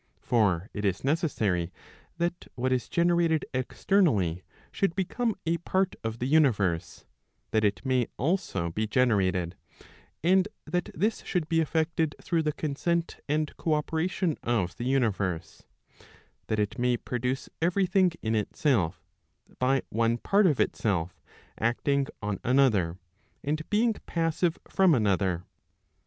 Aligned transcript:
For 0.23 0.67
it 0.73 0.83
is 0.83 1.03
necessary 1.03 1.71
that 2.17 2.47
what 2.55 2.71
is 2.71 2.89
generated 2.89 3.45
externally 3.53 4.41
should 4.71 4.95
become 4.95 5.35
a 5.45 5.57
part 5.57 5.95
of 6.03 6.17
the 6.17 6.25
universe, 6.25 7.05
that 7.51 7.63
it 7.63 7.85
may 7.85 8.07
also 8.17 8.71
be 8.71 8.87
generated; 8.87 9.55
and 10.23 10.47
that 10.65 10.89
this 10.95 11.21
should 11.23 11.47
be 11.47 11.59
effected 11.61 12.15
through 12.19 12.41
the 12.41 12.51
consent 12.51 13.17
and 13.29 13.55
co¬ 13.57 13.75
operation 13.75 14.39
of 14.41 14.75
the 14.77 14.85
universe, 14.85 15.67
that 16.47 16.57
it 16.57 16.79
may 16.79 16.97
produce 16.97 17.47
every 17.61 17.85
thing 17.85 18.09
in 18.23 18.33
itself, 18.33 19.05
by 19.59 19.83
one 19.89 20.17
part 20.17 20.47
of 20.47 20.59
itself 20.59 21.21
acting 21.59 22.07
on 22.23 22.39
another, 22.43 22.97
and 23.43 23.69
being 23.69 23.93
passive 24.07 24.57
from 24.67 24.95
another. 24.95 25.43